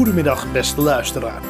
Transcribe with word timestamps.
Goedemiddag 0.00 0.52
beste 0.52 0.82
luisteraar. 0.92 1.42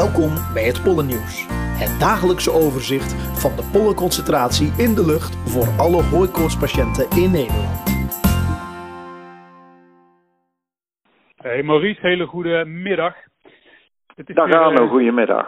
Welkom 0.00 0.32
bij 0.54 0.66
het 0.70 0.82
Pollennieuws. 0.86 1.34
Het 1.82 1.92
dagelijkse 2.00 2.52
overzicht 2.64 3.10
van 3.42 3.52
de 3.58 3.64
pollenconcentratie 3.72 4.70
in 4.84 4.92
de 4.98 5.04
lucht 5.12 5.32
voor 5.52 5.68
alle 5.84 6.02
hooikoortspatiënten 6.12 7.06
in 7.22 7.30
Nederland. 7.38 7.78
Hey 11.36 11.62
Maurice, 11.62 12.00
hele 12.00 12.26
goede 12.26 12.64
middag. 12.64 13.14
Het 14.14 14.28
is 14.28 14.34
Dag 14.34 14.50
Arno, 14.52 14.84
uh, 14.84 14.90
goedemiddag. 14.90 15.46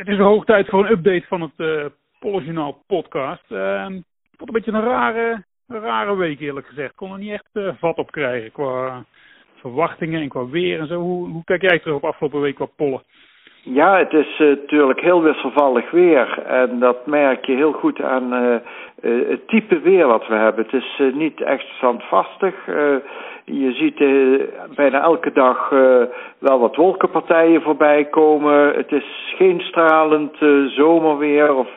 Het 0.00 0.08
is 0.08 0.18
hoog 0.18 0.44
tijd 0.44 0.68
voor 0.68 0.80
een 0.84 0.92
update 0.92 1.26
van 1.26 1.40
het 1.40 1.56
uh, 1.56 1.84
Pollenjournaal 2.18 2.82
podcast. 2.86 3.50
Uh, 3.50 3.84
het 3.84 4.38
vond 4.38 4.48
een 4.48 4.58
beetje 4.60 4.72
een 4.72 4.84
rare, 4.84 5.44
een 5.68 5.80
rare 5.80 6.16
week 6.16 6.40
eerlijk 6.40 6.66
gezegd. 6.66 6.90
Ik 6.90 6.96
kon 6.96 7.12
er 7.12 7.18
niet 7.18 7.32
echt 7.32 7.50
uh, 7.52 7.72
vat 7.78 7.96
op 7.96 8.10
krijgen 8.10 8.52
qua 8.52 9.04
verwachtingen 9.64 10.20
en 10.20 10.28
qua 10.28 10.46
weer 10.46 10.80
en 10.80 10.86
zo. 10.86 11.00
Hoe, 11.00 11.28
hoe 11.28 11.44
kijk 11.44 11.62
jij 11.62 11.78
terug 11.78 11.96
op 11.96 12.04
afgelopen 12.04 12.40
week 12.40 12.54
qua 12.54 12.66
pollen? 12.76 13.02
Ja, 13.62 13.98
het 13.98 14.12
is 14.12 14.38
uh, 14.38 14.48
natuurlijk 14.48 15.00
heel 15.00 15.22
wisselvallig 15.22 15.90
weer. 15.90 16.42
En 16.46 16.78
dat 16.78 17.06
merk 17.06 17.44
je 17.44 17.54
heel 17.54 17.72
goed 17.72 18.02
aan 18.02 18.34
uh, 18.34 18.54
uh, 19.02 19.28
het 19.28 19.48
type 19.48 19.80
weer 19.80 20.06
wat 20.06 20.26
we 20.26 20.34
hebben. 20.34 20.64
Het 20.64 20.82
is 20.82 21.02
niet 21.14 21.40
echt 21.40 21.66
standvastig. 21.76 22.54
je 23.44 23.72
ziet 23.72 23.98
bijna 24.74 25.00
elke 25.00 25.32
dag 25.32 25.70
wel 26.38 26.58
wat 26.58 26.76
wolkenpartijen 26.76 27.62
voorbij 27.62 28.04
komen. 28.04 28.74
Het 28.74 28.92
is 28.92 29.34
geen 29.36 29.60
stralend 29.60 30.36
zomerweer 30.66 31.54
of 31.54 31.68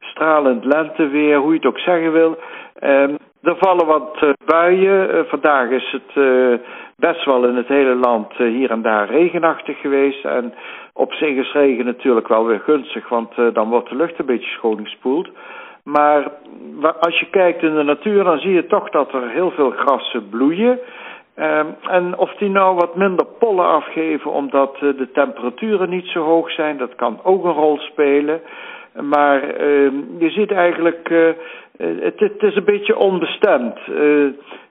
stralend 0.00 0.64
lenteweer, 0.64 1.38
hoe 1.38 1.50
je 1.50 1.56
het 1.56 1.66
ook 1.66 1.78
zeggen 1.78 2.12
wil. 2.12 2.38
Ehm, 2.74 3.14
er 3.46 3.56
vallen 3.58 3.86
wat 3.86 4.34
buien. 4.44 5.26
vandaag 5.26 5.70
is 5.70 5.92
het 5.92 6.60
best 6.96 7.24
wel 7.24 7.44
in 7.44 7.56
het 7.56 7.68
hele 7.68 7.94
land 7.94 8.32
hier 8.32 8.70
en 8.70 8.82
daar 8.82 9.10
regenachtig 9.10 9.80
geweest. 9.80 10.24
En 10.24 10.54
op 10.92 11.12
zich 11.12 11.36
is 11.36 11.52
regen 11.52 11.84
natuurlijk 11.84 12.28
wel 12.28 12.46
weer 12.46 12.60
gunstig, 12.60 13.08
want 13.08 13.34
dan 13.52 13.68
wordt 13.68 13.88
de 13.88 13.96
lucht 13.96 14.18
een 14.18 14.26
beetje 14.26 14.50
schoongespoeld. 14.50 15.28
Maar 15.84 16.30
als 17.00 17.18
je 17.18 17.30
kijkt 17.30 17.62
in 17.62 17.74
de 17.74 17.82
natuur, 17.82 18.24
dan 18.24 18.38
zie 18.38 18.52
je 18.52 18.66
toch 18.66 18.90
dat 18.90 19.12
er 19.12 19.30
heel 19.30 19.50
veel 19.50 19.70
grassen 19.70 20.28
bloeien. 20.28 20.78
Uh, 21.38 21.60
en 21.88 22.18
of 22.18 22.34
die 22.34 22.48
nou 22.48 22.74
wat 22.74 22.96
minder 22.96 23.26
pollen 23.38 23.66
afgeven 23.66 24.30
omdat 24.30 24.76
de 24.78 25.08
temperaturen 25.12 25.90
niet 25.90 26.06
zo 26.06 26.22
hoog 26.22 26.50
zijn, 26.50 26.76
dat 26.76 26.94
kan 26.94 27.20
ook 27.22 27.44
een 27.44 27.52
rol 27.52 27.78
spelen. 27.78 28.40
Maar 29.02 29.42
ehm, 29.42 29.94
je 30.18 30.30
ziet 30.30 30.52
eigenlijk, 30.52 31.08
eh, 31.10 31.28
het, 32.00 32.20
het, 32.20 32.42
is 32.42 32.56
een 32.56 32.64
beetje 32.64 32.96
onbestemd. 32.96 33.78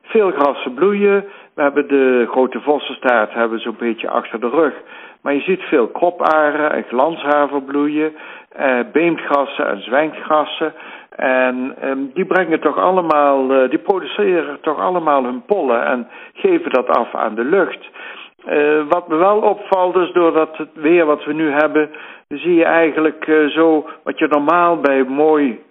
veel 0.01 0.31
grassen 0.31 0.73
bloeien. 0.73 1.25
We 1.53 1.61
hebben 1.61 1.87
de 1.87 2.27
grote 2.29 2.61
vossenstaart 2.61 3.33
hebben 3.33 3.59
zo'n 3.59 3.75
beetje 3.79 4.09
achter 4.09 4.39
de 4.39 4.49
rug. 4.49 4.73
Maar 5.21 5.33
je 5.33 5.41
ziet 5.41 5.61
veel 5.61 5.87
kroparen 5.87 6.71
en 6.71 6.83
glanshaver 6.83 7.61
bloeien, 7.61 8.15
eh, 8.49 8.79
beemgrassen 8.91 9.67
en 9.67 9.81
zwijngrassen. 9.81 10.73
En 11.15 11.75
eh, 11.81 11.91
die 12.13 12.25
brengen 12.25 12.59
toch 12.59 12.77
allemaal, 12.77 13.47
die 13.69 13.79
produceren 13.79 14.57
toch 14.61 14.79
allemaal 14.79 15.23
hun 15.23 15.43
pollen 15.45 15.85
en 15.85 16.07
geven 16.33 16.71
dat 16.71 16.87
af 16.87 17.15
aan 17.15 17.35
de 17.35 17.43
lucht. 17.43 17.89
Uh, 18.49 18.87
wat 18.89 19.07
me 19.07 19.15
wel 19.15 19.37
opvalt 19.37 19.95
is 19.95 20.11
doordat 20.11 20.57
het 20.57 20.69
weer 20.73 21.05
wat 21.05 21.23
we 21.23 21.33
nu 21.33 21.51
hebben, 21.51 21.89
zie 22.27 22.55
je 22.55 22.65
eigenlijk 22.65 23.27
uh, 23.27 23.49
zo 23.49 23.89
wat 24.03 24.19
je 24.19 24.27
normaal 24.27 24.79
bij 24.79 25.03
mooi 25.03 25.63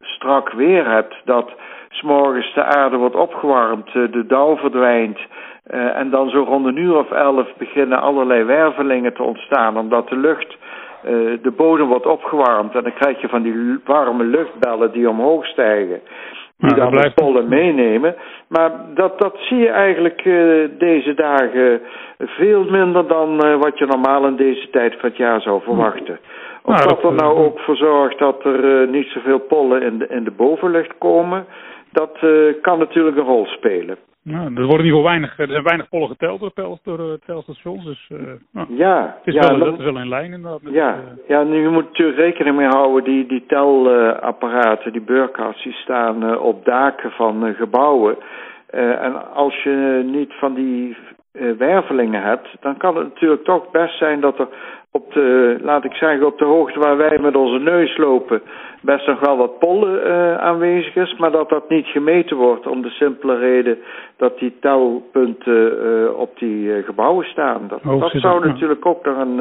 strak 0.00 0.52
weer 0.52 0.90
hebt. 0.90 1.14
Dat 1.24 1.50
s'morgens 1.88 2.54
de 2.54 2.64
aarde 2.64 2.96
wordt 2.96 3.14
opgewarmd, 3.14 3.92
de 3.92 4.24
dauw 4.26 4.56
verdwijnt. 4.56 5.18
Uh, 5.70 5.96
en 5.96 6.10
dan 6.10 6.30
zo 6.30 6.42
rond 6.42 6.66
een 6.66 6.76
uur 6.76 6.96
of 6.96 7.10
elf 7.10 7.48
beginnen 7.58 8.00
allerlei 8.00 8.44
wervelingen 8.44 9.14
te 9.14 9.22
ontstaan, 9.22 9.78
omdat 9.78 10.08
de 10.08 10.16
lucht, 10.16 10.56
uh, 11.04 11.10
de 11.42 11.52
bodem 11.56 11.86
wordt 11.86 12.06
opgewarmd. 12.06 12.74
En 12.74 12.82
dan 12.82 12.94
krijg 12.94 13.20
je 13.20 13.28
van 13.28 13.42
die 13.42 13.80
warme 13.84 14.24
luchtbellen 14.24 14.92
die 14.92 15.08
omhoog 15.08 15.46
stijgen, 15.46 16.00
die 16.60 16.74
dan 16.74 16.90
de 16.90 17.12
pollen 17.14 17.48
meenemen. 17.48 18.14
Maar 18.48 18.70
dat, 18.94 19.18
dat 19.18 19.36
zie 19.40 19.58
je 19.58 19.68
eigenlijk 19.68 20.24
uh, 20.24 20.68
deze 20.78 21.14
dagen 21.14 21.80
veel 22.18 22.64
minder 22.64 23.06
dan 23.06 23.36
wat 23.58 23.78
je 23.78 23.86
normaal 23.86 24.26
in 24.26 24.36
deze 24.36 24.70
tijd 24.70 24.92
van 24.98 25.08
het 25.08 25.18
jaar 25.18 25.40
zou 25.40 25.62
verwachten. 25.62 26.18
Of 26.70 26.76
nou, 26.76 26.88
dat 26.88 27.04
er 27.04 27.14
nou 27.14 27.36
ook 27.36 27.58
voor 27.58 27.76
zorgt 27.76 28.18
dat 28.18 28.44
er 28.44 28.88
niet 28.88 29.06
zoveel 29.06 29.38
pollen 29.38 29.82
in 29.82 29.98
de, 29.98 30.06
in 30.06 30.24
de 30.24 30.30
bovenlucht 30.30 30.98
komen, 30.98 31.46
dat 31.92 32.18
kan 32.62 32.78
natuurlijk 32.78 33.16
een 33.16 33.24
rol 33.24 33.46
spelen. 33.46 33.98
Nou, 34.22 34.54
er 34.54 34.66
worden 34.66 34.68
in 34.68 34.84
ieder 34.84 34.84
geval 34.84 35.02
weinig, 35.02 35.38
er 35.38 35.48
zijn 35.48 35.62
weinig 35.62 35.88
pollen 35.88 36.08
geteld 36.08 36.40
door, 36.40 36.78
door 36.82 36.96
de 36.96 37.18
telstations. 37.26 37.84
Dus 37.84 38.08
uh, 38.12 38.18
nou, 38.52 38.66
ja, 38.76 39.16
het 39.18 39.34
is 39.34 39.34
ja, 39.34 39.48
wel, 39.48 39.58
dat 39.58 39.78
is 39.78 39.84
wel 39.84 39.98
in 39.98 40.08
lijn 40.08 40.32
inderdaad. 40.32 40.62
Met 40.62 40.72
ja, 40.72 40.94
uh, 40.94 41.28
ja, 41.28 41.42
nu 41.42 41.60
je 41.60 41.68
moet 41.68 41.84
natuurlijk 41.84 42.18
rekening 42.18 42.56
mee 42.56 42.66
houden, 42.66 43.04
die, 43.04 43.26
die 43.26 43.44
telapparaten, 43.46 44.92
die 44.92 45.00
beurkast, 45.00 45.62
die 45.62 45.72
staan 45.72 46.24
uh, 46.24 46.42
op 46.42 46.64
daken 46.64 47.10
van 47.10 47.54
gebouwen. 47.54 48.16
en 48.70 49.32
als 49.32 49.62
je 49.62 50.02
niet 50.04 50.32
van 50.32 50.54
die 50.54 50.96
wervelingen 51.58 52.22
hebt, 52.22 52.48
dan 52.60 52.76
kan 52.76 52.96
het 52.96 53.04
natuurlijk 53.04 53.44
toch 53.44 53.70
best 53.70 53.98
zijn 53.98 54.20
dat 54.20 54.38
er 54.38 54.48
op 54.92 55.12
de, 55.12 55.58
laat 55.62 55.84
ik 55.84 55.92
zeggen, 55.92 56.26
op 56.26 56.38
de 56.38 56.44
hoogte 56.44 56.78
waar 56.78 56.96
wij 56.96 57.18
met 57.18 57.36
onze 57.36 57.58
neus 57.58 57.96
lopen, 57.96 58.42
best 58.80 59.06
nog 59.06 59.20
wel 59.20 59.36
wat 59.36 59.58
pollen 59.58 60.06
uh, 60.06 60.36
aanwezig 60.36 60.96
is, 60.96 61.16
maar 61.16 61.30
dat 61.30 61.48
dat 61.48 61.68
niet 61.68 61.86
gemeten 61.86 62.36
wordt 62.36 62.66
om 62.66 62.82
de 62.82 62.90
simpele 62.90 63.38
reden 63.38 63.78
dat 64.16 64.38
die 64.38 64.56
telpunten 64.60 65.86
uh, 65.86 66.18
op 66.18 66.38
die 66.38 66.64
uh, 66.64 66.84
gebouwen 66.84 67.24
staan. 67.24 67.68
Dat, 67.68 67.82
dat 68.00 68.12
zou 68.14 68.46
natuurlijk 68.46 68.86
ook 68.86 69.04
nog 69.04 69.18
een, 69.18 69.38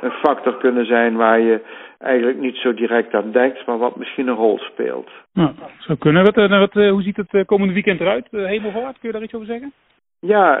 een 0.00 0.10
factor 0.22 0.56
kunnen 0.56 0.86
zijn 0.86 1.16
waar 1.16 1.40
je 1.40 1.60
eigenlijk 1.98 2.38
niet 2.38 2.56
zo 2.56 2.74
direct 2.74 3.14
aan 3.14 3.32
denkt, 3.32 3.66
maar 3.66 3.78
wat 3.78 3.96
misschien 3.96 4.28
een 4.28 4.34
rol 4.34 4.58
speelt. 4.58 5.10
Nou, 5.32 5.50
zou 5.78 5.98
kunnen. 5.98 6.24
Wat, 6.24 6.48
wat, 6.48 6.72
hoe 6.72 7.02
ziet 7.02 7.16
het 7.16 7.46
komende 7.46 7.74
weekend 7.74 8.00
eruit? 8.00 8.26
Hemelvaart, 8.30 8.98
kun 8.98 9.08
je 9.08 9.12
daar 9.12 9.22
iets 9.22 9.34
over 9.34 9.46
zeggen? 9.46 9.72
Ja, 10.20 10.56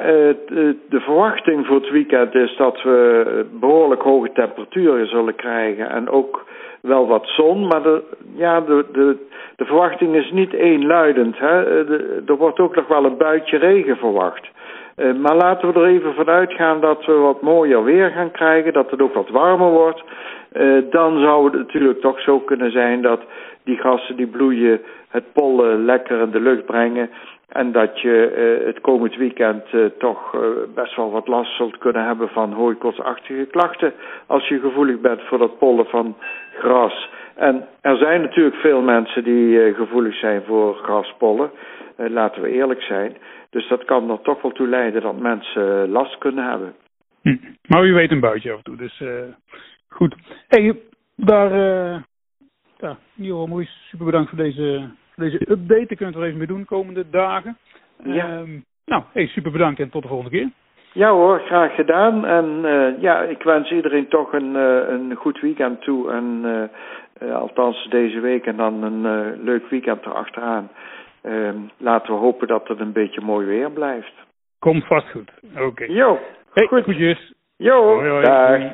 de 0.88 1.00
verwachting 1.00 1.66
voor 1.66 1.76
het 1.76 1.90
weekend 1.90 2.34
is 2.34 2.56
dat 2.56 2.82
we 2.82 3.46
behoorlijk 3.60 4.02
hoge 4.02 4.32
temperaturen 4.32 5.06
zullen 5.06 5.34
krijgen 5.34 5.90
en 5.90 6.08
ook 6.08 6.44
wel 6.82 7.06
wat 7.06 7.26
zon, 7.26 7.66
maar 7.66 7.82
de, 7.82 8.02
ja, 8.34 8.60
de, 8.60 8.84
de, 8.92 9.16
de 9.56 9.64
verwachting 9.64 10.14
is 10.14 10.30
niet 10.30 10.52
eenluidend. 10.52 11.38
Hè? 11.38 11.84
De, 11.84 12.22
er 12.26 12.36
wordt 12.36 12.58
ook 12.58 12.74
nog 12.74 12.86
wel 12.86 13.04
een 13.04 13.16
buitje 13.16 13.56
regen 13.56 13.96
verwacht. 13.96 14.48
Maar 14.96 15.36
laten 15.36 15.72
we 15.72 15.80
er 15.80 15.86
even 15.86 16.14
vanuit 16.14 16.52
gaan 16.52 16.80
dat 16.80 17.04
we 17.04 17.12
wat 17.12 17.42
mooier 17.42 17.84
weer 17.84 18.10
gaan 18.10 18.30
krijgen, 18.30 18.72
dat 18.72 18.90
het 18.90 19.02
ook 19.02 19.14
wat 19.14 19.28
warmer 19.28 19.70
wordt. 19.70 20.02
Dan 20.90 21.20
zou 21.20 21.44
het 21.44 21.54
natuurlijk 21.54 22.00
toch 22.00 22.20
zo 22.20 22.38
kunnen 22.38 22.70
zijn 22.70 23.02
dat 23.02 23.20
die 23.64 23.76
gassen 23.76 24.16
die 24.16 24.26
bloeien 24.26 24.80
het 25.08 25.32
pollen 25.32 25.84
lekker 25.84 26.20
in 26.20 26.30
de 26.30 26.40
lucht 26.40 26.64
brengen. 26.64 27.10
En 27.48 27.72
dat 27.72 28.00
je 28.00 28.58
uh, 28.60 28.66
het 28.66 28.80
komend 28.80 29.16
weekend 29.16 29.72
uh, 29.72 29.84
toch 29.98 30.34
uh, 30.34 30.40
best 30.74 30.96
wel 30.96 31.10
wat 31.10 31.28
last 31.28 31.56
zult 31.56 31.78
kunnen 31.78 32.06
hebben 32.06 32.28
van 32.28 32.52
hooikoortsachtige 32.52 33.44
klachten. 33.44 33.92
Als 34.26 34.48
je 34.48 34.60
gevoelig 34.60 35.00
bent 35.00 35.22
voor 35.22 35.38
dat 35.38 35.58
pollen 35.58 35.86
van 35.86 36.16
gras. 36.58 37.08
En 37.34 37.66
er 37.80 37.96
zijn 37.96 38.20
natuurlijk 38.20 38.56
veel 38.56 38.82
mensen 38.82 39.24
die 39.24 39.74
gevoelig 39.74 40.14
zijn 40.14 40.42
voor 40.42 40.74
graspollen. 40.74 41.50
laten 41.96 42.42
we 42.42 42.48
eerlijk 42.48 42.82
zijn. 42.82 43.16
Dus 43.50 43.68
dat 43.68 43.84
kan 43.84 44.10
er 44.10 44.20
toch 44.20 44.42
wel 44.42 44.52
toe 44.52 44.68
leiden 44.68 45.02
dat 45.02 45.18
mensen 45.18 45.88
last 45.88 46.18
kunnen 46.18 46.44
hebben. 46.44 46.74
Hm. 47.22 47.36
Maar 47.66 47.84
u 47.84 47.92
weet 47.92 48.10
een 48.10 48.20
buitje 48.20 48.50
af 48.52 48.56
en 48.56 48.64
toe, 48.64 48.76
dus 48.76 49.02
goed. 49.88 50.14
Hey, 50.48 50.76
daar, 51.16 51.52
ja, 52.78 52.96
Johan 53.14 53.64
super 53.64 54.06
bedankt 54.06 54.28
voor 54.28 54.38
deze 54.38 54.88
deze 55.18 55.40
update. 55.40 55.86
Daar 55.86 55.96
kunnen 55.96 56.14
we 56.14 56.20
er 56.20 56.26
even 56.26 56.38
mee 56.38 56.46
doen 56.46 56.60
de 56.60 56.64
komende 56.64 57.10
dagen. 57.10 57.56
Ja. 58.02 58.38
Um, 58.38 58.64
nou, 58.84 59.02
hey, 59.12 59.26
super 59.26 59.52
bedankt 59.52 59.80
en 59.80 59.90
tot 59.90 60.02
de 60.02 60.08
volgende 60.08 60.36
keer. 60.36 60.50
Ja 60.92 61.10
hoor, 61.10 61.40
graag 61.40 61.74
gedaan. 61.74 62.26
En 62.26 62.60
uh, 62.64 63.02
ja, 63.02 63.22
ik 63.22 63.42
wens 63.42 63.70
iedereen 63.70 64.08
toch 64.08 64.32
een, 64.32 64.54
uh, 64.54 64.88
een 64.88 65.14
goed 65.14 65.40
weekend 65.40 65.82
toe. 65.82 66.10
En 66.10 66.42
uh, 67.22 67.34
althans 67.34 67.88
deze 67.90 68.20
week 68.20 68.46
en 68.46 68.56
dan 68.56 68.82
een 68.82 69.34
leuk 69.44 69.68
weekend 69.70 70.06
erachteraan. 70.06 70.70
Ehm, 71.22 71.56
laten 71.76 72.14
we 72.14 72.20
hopen 72.20 72.48
dat 72.48 72.68
het 72.68 72.80
een 72.80 72.92
beetje 72.92 73.20
mooi 73.20 73.46
weer 73.46 73.70
blijft. 73.70 74.12
Komt 74.58 74.86
vast 74.86 75.10
goed. 75.10 75.30
Oké. 75.52 75.62
Okay. 75.62 75.88
Jo, 75.88 76.18
hey, 76.52 76.66
goed. 76.66 76.84
Goedjes. 76.84 77.32
Jo, 77.56 77.82
hoi, 77.82 78.08
hoi. 78.08 78.24
Dag. 78.24 78.72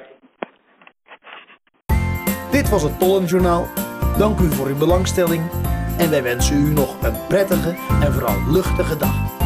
Dit 2.51 2.71
was 2.71 2.83
het 2.83 2.99
Pollenjournaal. 2.99 3.65
Dank 4.19 4.39
u 4.39 4.47
voor 4.57 4.67
uw 4.67 4.79
belangstelling 4.79 5.64
en 5.96 6.11
wij 6.11 6.23
wensen 6.23 6.56
u 6.56 6.73
nog 6.73 6.96
een 7.02 7.26
prettige 7.29 7.75
en 8.02 8.12
vooral 8.12 8.37
luchtige 8.50 8.96
dag. 8.96 9.44